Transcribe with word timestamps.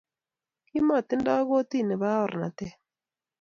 kimatindo 0.67 1.31
kortini 1.49 1.95
baorenattet 2.01 2.71